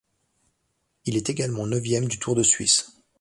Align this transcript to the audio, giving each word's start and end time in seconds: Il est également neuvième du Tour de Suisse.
Il 1.05 1.15
est 1.15 1.29
également 1.29 1.67
neuvième 1.67 2.07
du 2.07 2.17
Tour 2.17 2.33
de 2.33 2.41
Suisse. 2.41 2.97